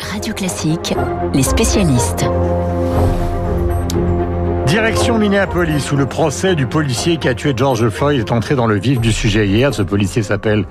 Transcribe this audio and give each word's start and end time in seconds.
Radio 0.00 0.32
Classique, 0.34 0.94
les 1.34 1.42
spécialistes. 1.42 2.24
Direction 4.66 5.18
Minneapolis, 5.18 5.90
où 5.92 5.96
le 5.96 6.06
procès 6.06 6.54
du 6.54 6.66
policier 6.66 7.16
qui 7.16 7.28
a 7.28 7.34
tué 7.34 7.52
George 7.56 7.88
Floyd 7.88 8.20
est 8.20 8.32
entré 8.32 8.54
dans 8.54 8.66
le 8.66 8.78
vif 8.78 9.00
du 9.00 9.12
sujet 9.12 9.46
hier. 9.46 9.72
Ce 9.74 9.82
policier 9.82 10.22
s'appelle, 10.22 10.66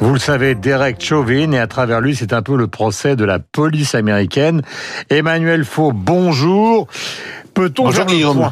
vous 0.00 0.12
le 0.12 0.18
savez, 0.18 0.54
Derek 0.54 1.02
Chauvin, 1.02 1.52
et 1.52 1.58
à 1.58 1.66
travers 1.66 2.00
lui, 2.00 2.14
c'est 2.16 2.32
un 2.32 2.42
peu 2.42 2.56
le 2.56 2.66
procès 2.66 3.16
de 3.16 3.24
la 3.24 3.38
police 3.38 3.94
américaine. 3.94 4.62
Emmanuel 5.10 5.64
Faux, 5.64 5.92
bonjour. 5.92 6.86
Peut-on 7.54 7.84
Bonjour, 7.84 8.06
Guillaume. 8.06 8.50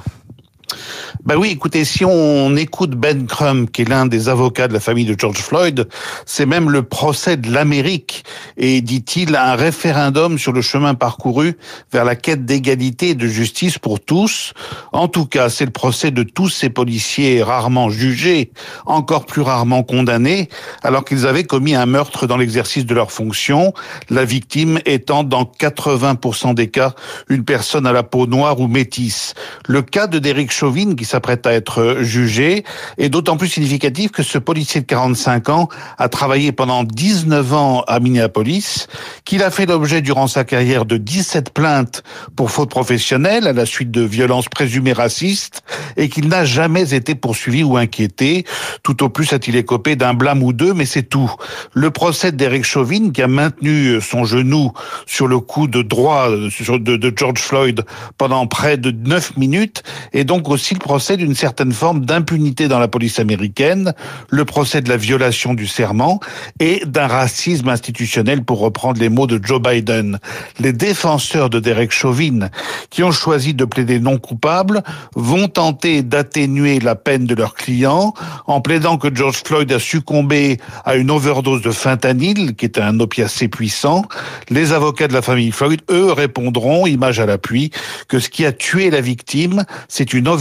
Ben 1.25 1.37
oui, 1.37 1.51
écoutez, 1.51 1.85
si 1.85 2.05
on 2.05 2.57
écoute 2.57 2.93
Ben 2.93 3.27
Crump, 3.27 3.71
qui 3.71 3.83
est 3.83 3.89
l'un 3.89 4.07
des 4.07 4.29
avocats 4.29 4.69
de 4.69 4.73
la 4.73 4.81
famille 4.81 5.05
de 5.05 5.15
George 5.19 5.39
Floyd, 5.39 5.89
c'est 6.27 6.47
même 6.47 6.71
le 6.71 6.83
procès 6.83 7.37
de 7.37 7.51
l'Amérique 7.51 8.25
et, 8.57 8.81
dit-il, 8.81 9.37
un 9.37 9.55
référendum 9.55 10.39
sur 10.39 10.53
le 10.53 10.63
chemin 10.63 10.95
parcouru 10.95 11.57
vers 11.93 12.05
la 12.05 12.17
quête 12.17 12.45
d'égalité 12.45 13.11
et 13.11 13.15
de 13.15 13.27
justice 13.27 13.79
pour 13.79 14.01
tous. 14.01 14.53
En 14.93 15.09
tout 15.09 15.27
cas, 15.27 15.49
c'est 15.49 15.65
le 15.65 15.71
procès 15.71 16.11
de 16.11 16.23
tous 16.23 16.49
ces 16.49 16.71
policiers 16.71 17.43
rarement 17.43 17.91
jugés, 17.91 18.53
encore 18.87 19.27
plus 19.27 19.43
rarement 19.43 19.83
condamnés, 19.83 20.49
alors 20.83 21.05
qu'ils 21.05 21.27
avaient 21.27 21.45
commis 21.45 21.75
un 21.75 21.87
meurtre 21.87 22.27
dans 22.27 22.37
l'exercice 22.37 22.87
de 22.87 22.95
leurs 22.95 23.13
fonctions, 23.13 23.73
la 24.09 24.25
victime 24.25 24.79
étant 24.87 25.25
dans 25.25 25.45
80% 25.45 26.55
des 26.55 26.69
cas 26.69 26.95
une 27.29 27.45
personne 27.45 27.87
à 27.87 27.93
la 27.93 28.03
peau 28.03 28.27
noire 28.27 28.61
ou 28.61 28.69
métisse. 28.69 29.35
Le 29.67 29.83
cas 29.83 30.07
de 30.07 30.19
Derek 30.19 30.51
Chauvin, 30.61 30.95
qui 30.95 31.07
s'apprête 31.07 31.47
à 31.47 31.55
être 31.55 32.01
jugé, 32.03 32.65
est 32.99 33.09
d'autant 33.09 33.39
plus 33.39 33.49
significatif 33.49 34.11
que 34.11 34.23
ce 34.23 34.37
policier 34.37 34.83
de 34.83 34.87
45 34.87 35.49
ans 35.49 35.69
a 35.97 36.11
travaillé 36.11 36.53
pendant 36.53 36.85
19 36.85 37.55
ans 37.55 37.83
à 37.89 37.99
Minneapolis, 37.99 38.87
qu'il 39.25 39.43
a 39.43 39.51
fait 39.51 39.65
l'objet 39.65 40.03
durant 40.03 40.27
sa 40.27 40.45
carrière 40.45 40.85
de 40.85 40.99
17 40.99 41.55
plaintes 41.55 42.03
pour 42.37 42.51
faute 42.51 42.69
professionnelle 42.69 43.47
à 43.47 43.55
la 43.55 43.65
suite 43.65 43.91
de 43.91 44.03
violences 44.03 44.51
présumées 44.51 44.93
racistes 44.93 45.63
et 45.97 46.11
qu'il 46.11 46.29
n'a 46.29 46.45
jamais 46.45 46.93
été 46.93 47.15
poursuivi 47.15 47.63
ou 47.63 47.79
inquiété. 47.79 48.45
Tout 48.83 49.03
au 49.03 49.09
plus 49.09 49.33
a-t-il 49.33 49.57
écopé 49.57 49.97
d'un 49.97 50.13
blâme 50.13 50.43
ou 50.43 50.53
deux, 50.53 50.75
mais 50.75 50.85
c'est 50.85 51.05
tout. 51.05 51.33
Le 51.73 51.91
procès 51.91 52.33
d'Eric 52.33 52.65
Chauvin, 52.65 53.13
qui 53.13 53.23
a 53.23 53.29
maintenu 53.29 53.99
son 54.03 54.25
genou 54.25 54.73
sur 55.07 55.27
le 55.27 55.39
coup 55.41 55.69
de 55.69 55.81
droit 55.81 56.29
de 56.29 57.13
George 57.17 57.41
Floyd 57.41 57.83
pendant 58.19 58.47
près 58.47 58.77
de 58.77 58.91
9 58.91 59.39
minutes, 59.39 59.83
est 60.13 60.25
donc 60.25 60.50
aussi 60.51 60.75
le 60.75 60.81
procès 60.81 61.17
d'une 61.17 61.35
certaine 61.35 61.73
forme 61.73 62.05
d'impunité 62.05 62.69
dans 62.69 62.79
la 62.79 62.89
police 62.89 63.19
américaine, 63.19 63.95
le 64.29 64.45
procès 64.45 64.81
de 64.81 64.89
la 64.89 64.97
violation 64.97 65.55
du 65.55 65.67
serment 65.67 66.21
et 66.59 66.83
d'un 66.87 67.07
racisme 67.07 67.69
institutionnel, 67.69 68.45
pour 68.45 68.61
reprendre 68.61 69.01
les 69.01 69.09
mots 69.09 69.27
de 69.27 69.41
Joe 69.43 69.61
Biden. 69.61 70.19
Les 70.59 70.73
défenseurs 70.73 71.51
de 71.51 71.61
Derek 71.61 71.93
Chauvin, 71.93 72.49
qui 72.91 73.03
ont 73.03 73.13
choisi 73.13 73.55
de 73.55 73.65
plaider 73.65 74.01
non 74.01 74.19
coupable, 74.19 74.83
vont 75.15 75.49
tenter 75.49 76.03
d'atténuer 76.03 76.81
la 76.81 76.95
peine 76.95 77.27
de 77.27 77.35
leurs 77.35 77.55
clients 77.55 78.15
en 78.47 78.61
plaidant 78.61 78.99
que 78.99 79.15
George 79.15 79.43
Floyd 79.45 79.71
a 79.73 79.79
succombé 79.79 80.59
à 80.85 80.97
une 80.97 81.11
overdose 81.11 81.63
de 81.63 81.71
fentanyl, 81.71 82.57
qui 82.57 82.65
est 82.65 82.79
un 82.79 82.99
opiacé 83.01 83.49
puissant. 83.49 84.05
Les 84.49 84.73
avocats 84.73 85.09
de 85.09 85.13
la 85.13 85.23
famille 85.23 85.53
Floyd, 85.53 85.81
eux, 85.91 86.13
répondront, 86.13 86.87
image 86.87 87.21
à 87.21 87.27
l'appui, 87.27 87.71
que 88.09 88.19
ce 88.19 88.29
qui 88.29 88.45
a 88.45 88.53
tué 88.53 88.91
la 88.91 89.01
victime, 89.01 89.65
c'est 89.89 90.13
une 90.13 90.29
overdose 90.29 90.40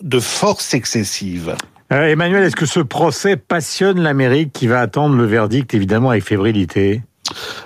de 0.00 0.20
force 0.20 0.74
excessive. 0.74 1.54
Euh, 1.92 2.04
Emmanuel, 2.04 2.44
est-ce 2.44 2.56
que 2.56 2.66
ce 2.66 2.80
procès 2.80 3.36
passionne 3.36 4.00
l'Amérique 4.00 4.52
qui 4.52 4.66
va 4.66 4.80
attendre 4.80 5.16
le 5.16 5.24
verdict 5.24 5.74
évidemment 5.74 6.10
avec 6.10 6.24
fébrilité? 6.24 7.02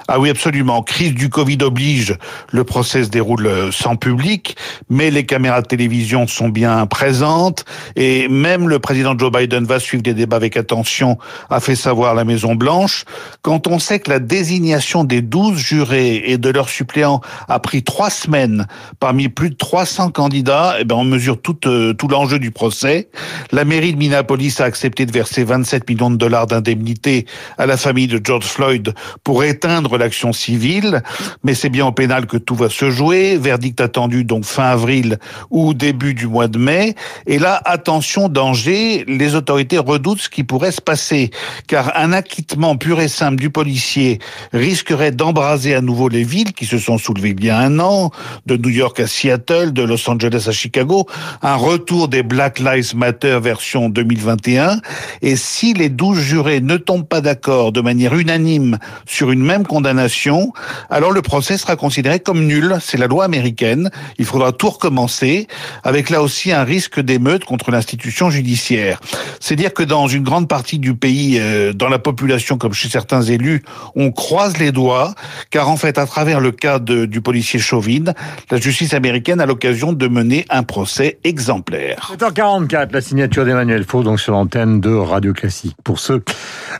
Ah 0.08 0.20
oui, 0.20 0.30
absolument. 0.30 0.82
Crise 0.82 1.14
du 1.14 1.28
Covid 1.28 1.58
oblige, 1.62 2.16
le 2.52 2.64
procès 2.64 3.04
se 3.04 3.08
déroule 3.08 3.46
euh, 3.46 3.72
sans 3.72 3.96
public, 3.96 4.56
mais 4.90 5.10
les 5.10 5.24
caméras 5.26 5.62
de 5.62 5.66
télévision 5.66 6.26
sont 6.26 6.48
bien 6.48 6.86
présentes 6.86 7.64
et 7.96 8.28
même 8.28 8.68
le 8.68 8.78
président 8.78 9.16
Joe 9.18 9.32
Biden 9.32 9.64
va 9.64 9.80
suivre 9.80 10.02
les 10.04 10.14
débats 10.14 10.36
avec 10.36 10.56
attention, 10.56 11.18
a 11.50 11.60
fait 11.60 11.76
savoir 11.76 12.14
la 12.14 12.24
Maison 12.24 12.54
Blanche. 12.54 13.04
Quand 13.42 13.66
on 13.66 13.78
sait 13.78 13.98
que 13.98 14.10
la 14.10 14.18
désignation 14.18 15.04
des 15.04 15.22
douze 15.22 15.58
jurés 15.58 16.22
et 16.26 16.38
de 16.38 16.50
leurs 16.50 16.68
suppléants 16.68 17.20
a 17.48 17.58
pris 17.58 17.82
trois 17.82 18.10
semaines 18.10 18.66
parmi 19.00 19.28
plus 19.28 19.50
de 19.50 19.56
300 19.56 20.10
candidats, 20.10 20.76
eh 20.78 20.84
ben 20.84 20.96
on 20.96 21.04
mesure 21.04 21.40
tout, 21.40 21.66
euh, 21.66 21.92
tout 21.94 22.08
l'enjeu 22.08 22.38
du 22.38 22.50
procès. 22.50 23.08
La 23.52 23.64
mairie 23.64 23.92
de 23.92 23.98
Minneapolis 23.98 24.60
a 24.60 24.64
accepté 24.64 25.06
de 25.06 25.12
verser 25.12 25.44
27 25.44 25.88
millions 25.88 26.10
de 26.10 26.16
dollars 26.16 26.46
d'indemnité 26.46 27.26
à 27.58 27.66
la 27.66 27.76
famille 27.76 28.08
de 28.08 28.20
George 28.22 28.44
Floyd 28.44 28.94
pour 29.22 29.44
éteindre 29.54 29.96
l'action 29.98 30.32
civile, 30.32 31.02
mais 31.44 31.54
c'est 31.54 31.68
bien 31.68 31.86
au 31.86 31.92
pénal 31.92 32.26
que 32.26 32.36
tout 32.36 32.56
va 32.56 32.68
se 32.68 32.90
jouer. 32.90 33.38
Verdict 33.38 33.80
attendu 33.80 34.24
donc 34.24 34.44
fin 34.44 34.64
avril 34.64 35.18
ou 35.50 35.74
début 35.74 36.12
du 36.12 36.26
mois 36.26 36.48
de 36.48 36.58
mai. 36.58 36.96
Et 37.26 37.38
là, 37.38 37.62
attention, 37.64 38.28
danger, 38.28 39.04
les 39.06 39.36
autorités 39.36 39.78
redoutent 39.78 40.20
ce 40.20 40.28
qui 40.28 40.42
pourrait 40.42 40.72
se 40.72 40.80
passer, 40.80 41.30
car 41.68 41.92
un 41.96 42.12
acquittement 42.12 42.76
pur 42.76 43.00
et 43.00 43.08
simple 43.08 43.36
du 43.36 43.50
policier 43.50 44.18
risquerait 44.52 45.12
d'embraser 45.12 45.74
à 45.74 45.80
nouveau 45.80 46.08
les 46.08 46.24
villes 46.24 46.52
qui 46.52 46.66
se 46.66 46.78
sont 46.78 46.98
soulevées 46.98 47.34
bien 47.34 47.56
un 47.56 47.78
an, 47.78 48.10
de 48.46 48.56
New 48.56 48.70
York 48.70 48.98
à 48.98 49.06
Seattle, 49.06 49.72
de 49.72 49.82
Los 49.82 50.10
Angeles 50.10 50.46
à 50.48 50.52
Chicago, 50.52 51.06
un 51.42 51.54
retour 51.54 52.08
des 52.08 52.24
Black 52.24 52.58
Lives 52.58 52.96
Matter 52.96 53.38
version 53.40 53.88
2021. 53.88 54.80
Et 55.22 55.36
si 55.36 55.74
les 55.74 55.88
douze 55.88 56.18
jurés 56.18 56.60
ne 56.60 56.76
tombent 56.76 57.06
pas 57.06 57.20
d'accord 57.20 57.70
de 57.70 57.80
manière 57.80 58.14
unanime 58.14 58.78
sur 59.06 59.30
une 59.30 59.43
même 59.44 59.66
condamnation, 59.66 60.52
alors 60.90 61.12
le 61.12 61.22
procès 61.22 61.56
sera 61.58 61.76
considéré 61.76 62.20
comme 62.20 62.44
nul. 62.44 62.76
C'est 62.80 62.98
la 62.98 63.06
loi 63.06 63.24
américaine. 63.24 63.90
Il 64.18 64.24
faudra 64.24 64.52
tout 64.52 64.70
recommencer, 64.70 65.46
avec 65.82 66.10
là 66.10 66.22
aussi 66.22 66.52
un 66.52 66.64
risque 66.64 67.00
d'émeute 67.00 67.44
contre 67.44 67.70
l'institution 67.70 68.30
judiciaire. 68.30 69.00
C'est 69.40 69.56
dire 69.56 69.72
que 69.72 69.82
dans 69.82 70.08
une 70.08 70.24
grande 70.24 70.48
partie 70.48 70.78
du 70.78 70.94
pays, 70.94 71.38
euh, 71.38 71.72
dans 71.72 71.88
la 71.88 71.98
population 71.98 72.58
comme 72.58 72.72
chez 72.72 72.88
certains 72.88 73.22
élus, 73.22 73.62
on 73.94 74.10
croise 74.10 74.56
les 74.58 74.72
doigts, 74.72 75.14
car 75.50 75.68
en 75.68 75.76
fait, 75.76 75.98
à 75.98 76.06
travers 76.06 76.40
le 76.40 76.50
cas 76.50 76.78
du 76.78 77.20
policier 77.20 77.58
Chauvin, 77.58 78.12
la 78.50 78.58
justice 78.58 78.94
américaine 78.94 79.40
a 79.40 79.46
l'occasion 79.46 79.92
de 79.92 80.08
mener 80.08 80.44
un 80.50 80.62
procès 80.62 81.18
exemplaire. 81.24 82.12
7h44, 82.18 82.92
la 82.92 83.00
signature 83.00 83.44
d'Emmanuel 83.44 83.84
Faux, 83.84 84.02
donc 84.02 84.20
sur 84.20 84.32
l'antenne 84.32 84.80
de 84.80 84.94
Radio 84.94 85.32
Classique. 85.32 85.76
Pour 85.84 85.98
ce 85.98 86.20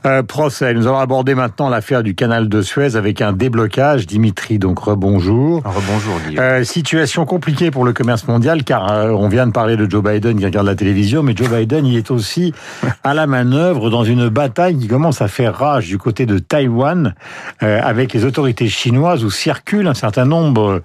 euh, 0.07 0.23
procès, 0.23 0.75
nous 0.75 0.87
allons 0.87 0.99
aborder 0.99 1.35
maintenant 1.35 1.69
l'affaire 1.69 2.03
du 2.03 2.15
canal 2.15 2.44
de 2.49 2.63
Suez 2.63 2.97
avec 2.97 3.21
un 3.21 3.33
déblocage. 3.33 4.07
Dimitri, 4.07 4.59
donc 4.59 4.79
rebonjour. 4.79 5.63
Rebonjour, 5.65 6.21
euh, 6.39 6.65
situation 6.65 7.25
compliquée 7.25 7.71
pour 7.71 7.85
le 7.85 7.93
commerce 7.93 8.27
mondial, 8.27 8.65
car 8.65 8.91
euh, 8.91 9.11
on 9.11 9.29
vient 9.29 9.47
de 9.47 9.53
parler 9.53 9.77
de 9.77 9.91
Joe 9.91 10.03
Biden 10.03 10.39
qui 10.39 10.45
regarde 10.45 10.67
la 10.67 10.75
télévision, 10.75 11.23
mais 11.23 11.35
Joe 11.37 11.49
Biden, 11.49 11.87
il 11.87 11.97
est 11.97 12.11
aussi 12.11 12.55
à 13.03 13.15
la 13.15 13.27
manœuvre 13.27 13.91
dans 13.91 14.05
une 14.05 14.29
bataille 14.29 14.79
qui 14.79 14.89
commence 14.89 15.23
à 15.23 15.29
faire 15.29 15.55
rage 15.55 15.89
du 15.89 15.99
côté 15.99 16.27
de 16.27 16.39
Taïwan, 16.39 17.15
euh, 17.63 17.81
avec 17.83 18.13
les 18.13 18.25
autorités 18.25 18.69
chinoises 18.69 19.25
où 19.25 19.31
circulent 19.31 19.89
un 19.89 19.95
certain 19.95 20.25
nombre 20.25 20.83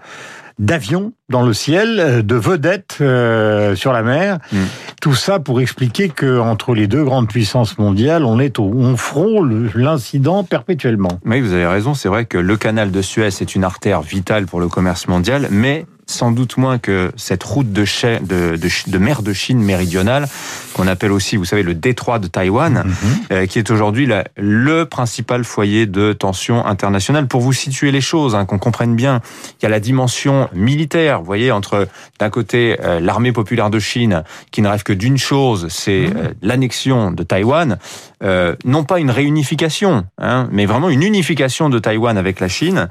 d'avions 0.59 1.13
dans 1.29 1.41
le 1.41 1.53
ciel, 1.53 1.99
euh, 1.99 2.21
de 2.21 2.35
vedettes 2.35 2.97
euh, 3.01 3.75
sur 3.75 3.93
la 3.93 4.03
mer. 4.03 4.39
Mm. 4.51 4.57
Tout 5.01 5.15
ça 5.15 5.39
pour 5.39 5.61
expliquer 5.61 6.09
que 6.09 6.39
entre 6.39 6.75
les 6.75 6.87
deux 6.87 7.03
grandes 7.03 7.29
puissances 7.29 7.77
mondiales, 7.77 8.25
on 8.25 8.39
est 8.39 8.59
au, 8.59 8.65
on 8.65 8.97
frôle 8.97 9.71
l'incident 9.73 10.43
perpétuellement. 10.43 11.19
Oui, 11.25 11.39
vous 11.41 11.53
avez 11.53 11.65
raison. 11.65 11.93
C'est 11.93 12.09
vrai 12.09 12.25
que 12.25 12.37
le 12.37 12.57
canal 12.57 12.91
de 12.91 13.01
Suez 13.01 13.27
est 13.27 13.55
une 13.55 13.63
artère 13.63 14.01
vitale 14.01 14.45
pour 14.45 14.59
le 14.59 14.67
commerce 14.67 15.07
mondial, 15.07 15.47
mais 15.49 15.85
sans 16.09 16.31
doute 16.31 16.57
moins 16.57 16.79
que 16.79 17.11
cette 17.17 17.43
route 17.43 17.71
de, 17.71 17.83
de, 17.83 18.55
de, 18.55 18.69
de 18.87 18.97
mer 18.97 19.21
de 19.21 19.31
Chine 19.31 19.61
méridionale, 19.61 20.27
qu'on 20.73 20.87
appelle 20.87 21.11
aussi, 21.11 21.37
vous 21.37 21.45
savez, 21.45 21.61
le 21.61 21.75
détroit 21.75 22.17
de 22.17 22.27
Taïwan, 22.27 22.83
mhm. 22.83 22.93
euh, 23.31 23.45
qui 23.45 23.59
est 23.59 23.69
aujourd'hui 23.69 24.09
le 24.35 24.85
principal 24.85 25.43
foyer 25.43 25.85
de 25.85 26.13
tension 26.13 26.65
internationale. 26.65 27.27
Pour 27.27 27.41
vous 27.41 27.53
situer 27.53 27.91
les 27.91 28.01
choses, 28.01 28.33
hein, 28.33 28.45
qu'on 28.45 28.57
comprenne 28.57 28.95
bien, 28.95 29.21
il 29.59 29.63
y 29.63 29.65
a 29.67 29.69
la 29.69 29.79
dimension 29.79 30.49
militaire, 30.53 31.19
vous 31.19 31.25
voyez, 31.25 31.51
entre 31.51 31.87
d'un 32.17 32.29
côté 32.31 32.77
euh, 32.83 32.99
l'armée 32.99 33.31
populaire 33.31 33.69
de 33.69 33.79
Chine, 33.79 34.23
qui 34.51 34.63
ne 34.63 34.67
rêve 34.67 34.83
que 34.83 34.93
d'une 34.93 35.19
chose, 35.19 35.67
c'est 35.69 36.07
mhm. 36.07 36.17
euh, 36.17 36.27
l'annexion 36.41 37.11
de 37.11 37.21
Taïwan, 37.21 37.77
non 38.21 38.83
pas 38.83 38.99
une 38.99 39.11
réunification, 39.11 40.05
hein, 40.17 40.47
mais 40.51 40.65
vraiment 40.65 40.89
une 40.89 41.03
unification 41.03 41.69
de 41.69 41.79
Taïwan 41.79 42.17
avec 42.17 42.39
la 42.39 42.47
Chine, 42.47 42.87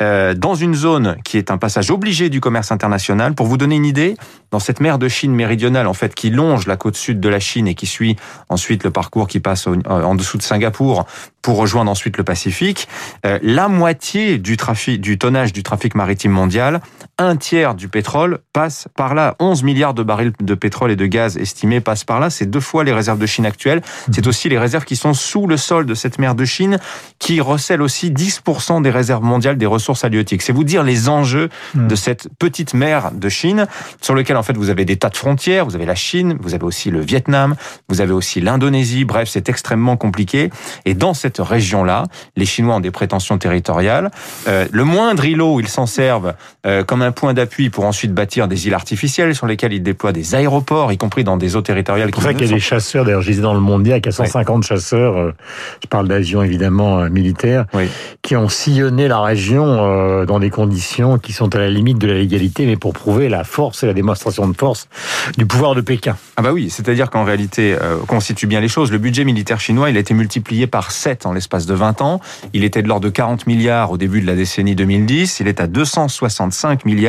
dans 0.00 0.54
une 0.54 0.74
zone 0.74 1.16
qui 1.24 1.36
est 1.36 1.50
un 1.50 1.58
passage 1.58 1.90
obligé 1.90 2.30
du 2.30 2.40
commerce 2.40 2.72
international. 2.72 3.34
Pour 3.34 3.46
vous 3.46 3.56
donner 3.56 3.76
une 3.76 3.84
idée, 3.84 4.16
dans 4.50 4.58
cette 4.58 4.80
mer 4.80 4.98
de 4.98 5.08
Chine 5.08 5.34
méridionale, 5.34 5.86
en 5.86 5.94
fait, 5.94 6.14
qui 6.14 6.30
longe 6.30 6.66
la 6.66 6.76
côte 6.76 6.96
sud 6.96 7.20
de 7.20 7.28
la 7.28 7.40
Chine 7.40 7.68
et 7.68 7.74
qui 7.74 7.86
suit 7.86 8.16
ensuite 8.48 8.84
le 8.84 8.90
parcours 8.90 9.28
qui 9.28 9.40
passe 9.40 9.66
euh, 9.68 9.76
en 9.86 10.14
dessous 10.14 10.38
de 10.38 10.42
Singapour 10.42 11.06
pour 11.42 11.56
rejoindre 11.56 11.90
ensuite 11.90 12.16
le 12.16 12.24
Pacifique, 12.24 12.88
euh, 13.24 13.38
la 13.42 13.68
moitié 13.68 14.38
du 14.38 14.56
trafic, 14.56 15.00
du 15.00 15.18
tonnage 15.18 15.52
du 15.52 15.62
trafic 15.62 15.94
maritime 15.94 16.32
mondial, 16.32 16.80
un 17.20 17.36
tiers 17.36 17.74
du 17.74 17.88
pétrole 17.88 18.38
passe 18.52 18.88
par 18.96 19.14
là. 19.14 19.36
11 19.38 19.62
milliards 19.62 19.94
de 19.94 20.02
barils 20.02 20.32
de 20.40 20.54
pétrole 20.54 20.90
et 20.90 20.96
de 20.96 21.06
gaz 21.06 21.36
estimés 21.36 21.80
passent 21.80 22.04
par 22.04 22.18
là. 22.18 22.30
C'est 22.30 22.46
deux 22.46 22.60
fois 22.60 22.82
les 22.82 22.92
réserves 22.92 23.18
de 23.18 23.26
Chine 23.26 23.46
actuelles. 23.46 23.82
C'est 24.12 24.26
aussi 24.26 24.48
les 24.48 24.58
réserves 24.58 24.84
qui 24.84 24.96
sont 24.96 25.14
sous 25.14 25.46
le 25.46 25.56
sol 25.56 25.86
de 25.86 25.94
cette 25.94 26.18
mer 26.18 26.34
de 26.34 26.44
Chine, 26.44 26.78
qui 27.18 27.40
recèle 27.40 27.82
aussi 27.82 28.10
10% 28.10 28.82
des 28.82 28.90
réserves 28.90 29.22
mondiales 29.22 29.56
des 29.56 29.66
ressources 29.66 30.04
halieutiques. 30.04 30.42
C'est 30.42 30.52
vous 30.52 30.64
dire 30.64 30.82
les 30.82 31.08
enjeux 31.08 31.48
Hmm. 31.74 31.86
de 31.86 31.94
cette 31.94 32.28
petite 32.38 32.74
mer 32.74 33.10
de 33.12 33.28
Chine, 33.28 33.66
sur 34.00 34.14
lequel 34.14 34.36
en 34.36 34.42
fait 34.42 34.56
vous 34.56 34.70
avez 34.70 34.84
des 34.84 34.96
tas 34.96 35.08
de 35.08 35.16
frontières, 35.16 35.64
vous 35.64 35.76
avez 35.76 35.86
la 35.86 35.94
Chine, 35.94 36.36
vous 36.40 36.54
avez 36.54 36.64
aussi 36.64 36.90
le 36.90 37.00
Vietnam, 37.00 37.54
vous 37.88 38.00
avez 38.00 38.12
aussi 38.12 38.40
l'Indonésie, 38.40 39.04
bref, 39.04 39.28
c'est 39.28 39.48
extrêmement 39.48 39.96
compliqué. 39.96 40.50
Et 40.84 40.94
dans 40.94 41.14
cette 41.14 41.38
région-là, 41.38 42.06
les 42.36 42.46
Chinois 42.46 42.76
ont 42.76 42.80
des 42.80 42.90
prétentions 42.90 43.38
territoriales. 43.38 44.10
Euh, 44.48 44.66
le 44.70 44.84
moindre 44.84 45.24
îlot, 45.24 45.60
ils 45.60 45.68
s'en 45.68 45.86
servent 45.86 46.34
euh, 46.66 46.82
comme 46.82 47.02
un 47.02 47.09
point 47.10 47.34
d'appui 47.34 47.70
pour 47.70 47.84
ensuite 47.84 48.12
bâtir 48.12 48.48
des 48.48 48.66
îles 48.66 48.74
artificielles 48.74 49.34
sur 49.34 49.46
lesquelles 49.46 49.72
ils 49.72 49.82
déploient 49.82 50.12
des 50.12 50.34
aéroports, 50.34 50.92
y 50.92 50.98
compris 50.98 51.24
dans 51.24 51.36
des 51.36 51.56
eaux 51.56 51.62
territoriales. 51.62 52.08
C'est 52.08 52.12
pour 52.12 52.22
ça 52.22 52.34
qu'il 52.34 52.46
y 52.46 52.50
a 52.50 52.54
des 52.54 52.60
chasseurs, 52.60 53.04
d'ailleurs, 53.04 53.22
je 53.22 53.30
disais 53.30 53.42
dans 53.42 53.54
le 53.54 53.60
monde, 53.60 53.86
il 53.86 53.90
y 53.90 53.92
a 53.92 54.10
150 54.10 54.64
chasseurs, 54.64 55.16
euh, 55.16 55.34
je 55.82 55.88
parle 55.88 56.08
d'avions 56.08 56.42
évidemment 56.42 57.00
euh, 57.00 57.08
militaires, 57.08 57.66
Oui. 57.74 57.88
qui 58.22 58.36
ont 58.36 58.48
sillonné 58.48 59.08
la 59.08 59.20
région 59.20 59.64
euh, 59.66 60.26
dans 60.26 60.38
des 60.38 60.50
conditions 60.50 61.18
qui 61.18 61.32
sont 61.32 61.54
à 61.54 61.58
la 61.58 61.70
limite 61.70 61.98
de 61.98 62.06
la 62.06 62.14
légalité, 62.14 62.66
mais 62.66 62.76
pour 62.76 62.92
prouver 62.92 63.28
la 63.28 63.44
force 63.44 63.82
et 63.82 63.86
la 63.86 63.94
démonstration 63.94 64.48
de 64.48 64.56
force 64.56 64.88
du 65.36 65.46
pouvoir 65.46 65.74
de 65.74 65.80
Pékin. 65.80 66.16
Ah 66.36 66.42
bah 66.42 66.52
oui, 66.52 66.70
c'est-à-dire 66.70 67.10
qu'en 67.10 67.24
réalité, 67.24 67.76
on 68.02 68.06
constitue 68.06 68.46
bien 68.46 68.60
les 68.60 68.68
choses. 68.68 68.90
Le 68.90 68.98
budget 68.98 69.24
militaire 69.24 69.60
chinois, 69.60 69.90
il 69.90 69.96
a 69.96 70.00
été 70.00 70.14
multiplié 70.14 70.66
par 70.66 70.90
7 70.90 71.26
en 71.26 71.32
l'espace 71.32 71.66
de 71.66 71.74
20 71.74 72.02
ans. 72.02 72.20
Il 72.52 72.64
était 72.64 72.82
de 72.82 72.88
l'ordre 72.88 73.04
de 73.04 73.10
40 73.10 73.46
milliards 73.46 73.90
au 73.90 73.98
début 73.98 74.20
de 74.20 74.26
la 74.26 74.34
décennie 74.34 74.74
2010. 74.74 75.40
Il 75.40 75.48
est 75.48 75.60
à 75.60 75.66
265 75.66 76.84
milliards. 76.84 76.99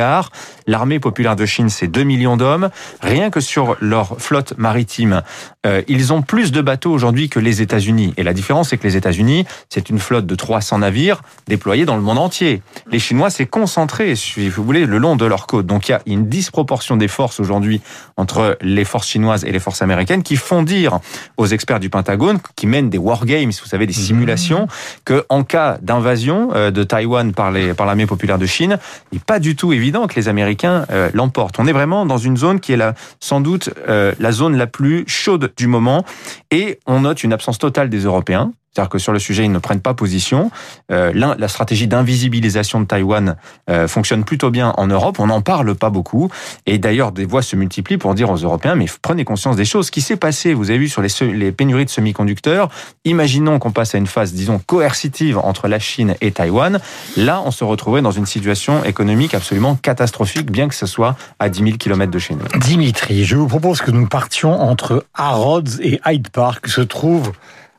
L'armée 0.66 1.00
populaire 1.00 1.36
de 1.36 1.46
Chine, 1.46 1.68
c'est 1.68 1.88
2 1.88 2.02
millions 2.04 2.36
d'hommes. 2.36 2.70
Rien 3.00 3.30
que 3.30 3.40
sur 3.40 3.76
leur 3.80 4.20
flotte 4.20 4.54
maritime, 4.56 5.22
euh, 5.66 5.82
ils 5.88 6.12
ont 6.12 6.22
plus 6.22 6.52
de 6.52 6.60
bateaux 6.60 6.90
aujourd'hui 6.90 7.28
que 7.28 7.38
les 7.38 7.62
États-Unis. 7.62 8.14
Et 8.16 8.22
la 8.22 8.32
différence, 8.32 8.70
c'est 8.70 8.78
que 8.78 8.86
les 8.86 8.96
États-Unis, 8.96 9.44
c'est 9.68 9.90
une 9.90 9.98
flotte 9.98 10.26
de 10.26 10.34
300 10.34 10.78
navires 10.78 11.22
déployés 11.46 11.84
dans 11.84 11.96
le 11.96 12.02
monde 12.02 12.18
entier. 12.18 12.62
Les 12.90 12.98
Chinois, 12.98 13.30
c'est 13.30 13.46
concentré, 13.46 14.16
si 14.16 14.48
vous 14.48 14.64
voulez, 14.64 14.86
le 14.86 14.98
long 14.98 15.16
de 15.16 15.24
leur 15.24 15.46
côte. 15.46 15.66
Donc 15.66 15.88
il 15.88 15.92
y 15.92 15.94
a 15.94 16.02
une 16.06 16.28
disproportion 16.28 16.96
des 16.96 17.08
forces 17.08 17.40
aujourd'hui 17.40 17.80
entre 18.16 18.56
les 18.60 18.84
forces 18.84 19.08
chinoises 19.08 19.44
et 19.44 19.52
les 19.52 19.60
forces 19.60 19.82
américaines 19.82 20.22
qui 20.22 20.36
font 20.36 20.62
dire 20.62 20.98
aux 21.36 21.46
experts 21.46 21.80
du 21.80 21.90
Pentagone, 21.90 22.38
qui 22.56 22.66
mènent 22.66 22.90
des 22.90 22.98
wargames, 22.98 23.50
vous 23.50 23.68
savez, 23.68 23.86
des 23.86 23.92
simulations, 23.92 24.66
que 25.04 25.24
en 25.28 25.44
cas 25.44 25.78
d'invasion 25.80 26.50
euh, 26.54 26.70
de 26.70 26.82
Taïwan 26.82 27.32
par 27.32 27.50
les 27.50 27.74
par 27.74 27.86
l'armée 27.86 28.06
populaire 28.06 28.38
de 28.38 28.46
Chine, 28.46 28.78
il 29.12 29.16
n'est 29.16 29.24
pas 29.24 29.38
du 29.38 29.56
tout 29.56 29.72
évident 29.72 30.06
que 30.06 30.16
les 30.16 30.28
Américains 30.28 30.86
euh, 30.90 31.10
l'emportent. 31.14 31.58
On 31.58 31.66
est 31.66 31.72
vraiment 31.72 32.06
dans 32.06 32.18
une 32.18 32.36
zone 32.36 32.60
qui 32.60 32.72
est 32.72 32.76
la, 32.76 32.94
sans 33.20 33.40
doute 33.40 33.70
euh, 33.88 34.12
la 34.18 34.32
zone 34.32 34.56
la 34.56 34.66
plus 34.66 35.04
chaude 35.06 35.51
du 35.56 35.66
moment, 35.66 36.04
et 36.50 36.78
on 36.86 37.00
note 37.00 37.24
une 37.24 37.32
absence 37.32 37.58
totale 37.58 37.88
des 37.88 38.00
Européens. 38.00 38.52
C'est-à-dire 38.72 38.88
que 38.88 38.98
sur 38.98 39.12
le 39.12 39.18
sujet, 39.18 39.44
ils 39.44 39.52
ne 39.52 39.58
prennent 39.58 39.80
pas 39.80 39.92
position. 39.92 40.50
Euh, 40.90 41.12
la 41.14 41.48
stratégie 41.48 41.86
d'invisibilisation 41.86 42.80
de 42.80 42.86
Taïwan 42.86 43.36
euh, 43.68 43.86
fonctionne 43.86 44.24
plutôt 44.24 44.50
bien 44.50 44.72
en 44.78 44.86
Europe. 44.86 45.18
On 45.18 45.26
n'en 45.26 45.42
parle 45.42 45.74
pas 45.74 45.90
beaucoup. 45.90 46.30
Et 46.64 46.78
d'ailleurs, 46.78 47.12
des 47.12 47.26
voix 47.26 47.42
se 47.42 47.54
multiplient 47.54 47.98
pour 47.98 48.14
dire 48.14 48.30
aux 48.30 48.36
Européens, 48.36 48.74
mais 48.74 48.86
prenez 49.02 49.24
conscience 49.24 49.56
des 49.56 49.66
choses. 49.66 49.86
Ce 49.86 49.90
qui 49.90 50.00
s'est 50.00 50.16
passé, 50.16 50.54
vous 50.54 50.70
avez 50.70 50.78
vu 50.78 50.88
sur 50.88 51.02
les, 51.02 51.10
les 51.34 51.52
pénuries 51.52 51.84
de 51.84 51.90
semi-conducteurs, 51.90 52.70
imaginons 53.04 53.58
qu'on 53.58 53.72
passe 53.72 53.94
à 53.94 53.98
une 53.98 54.06
phase, 54.06 54.32
disons, 54.32 54.58
coercitive 54.58 55.38
entre 55.38 55.68
la 55.68 55.78
Chine 55.78 56.14
et 56.22 56.32
Taïwan. 56.32 56.80
Là, 57.18 57.42
on 57.44 57.50
se 57.50 57.64
retrouverait 57.64 58.02
dans 58.02 58.10
une 58.10 58.26
situation 58.26 58.84
économique 58.84 59.34
absolument 59.34 59.74
catastrophique, 59.74 60.50
bien 60.50 60.68
que 60.68 60.74
ce 60.74 60.86
soit 60.86 61.16
à 61.38 61.50
10 61.50 61.62
000 61.62 61.76
km 61.76 62.10
de 62.10 62.18
chez 62.18 62.34
nous. 62.34 62.46
Dimitri, 62.58 63.24
je 63.24 63.36
vous 63.36 63.48
propose 63.48 63.82
que 63.82 63.90
nous 63.90 64.06
partions 64.06 64.58
entre 64.60 65.04
Harrods 65.14 65.80
et 65.80 66.00
Hyde 66.06 66.30
Park, 66.30 66.68
se 66.68 66.80
trouve 66.80 67.32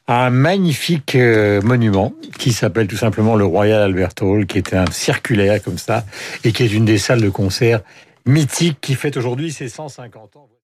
un 0.08 0.30
magnifique 0.30 1.16
euh, 1.16 1.62
monument 1.62 2.14
qui 2.38 2.52
s'appelle 2.52 2.88
tout 2.88 2.98
simplement 2.98 3.36
le 3.36 3.46
Royal 3.46 3.82
Albert 3.82 4.14
Hall, 4.22 4.46
qui 4.46 4.58
est 4.58 4.74
un 4.74 4.86
circulaire 4.92 5.62
comme 5.64 5.78
ça, 5.78 6.06
et 6.44 6.52
qui 6.52 6.64
est 6.64 6.74
une 6.74 6.86
des 6.86 6.98
salles 6.98 7.22
de 7.22 7.30
concert 7.30 7.82
mythiques 8.26 8.80
qui 8.82 8.96
fête 8.96 9.18
aujourd'hui 9.18 9.52
ses 9.52 9.70
150 9.70 10.36
ans. 10.36 10.48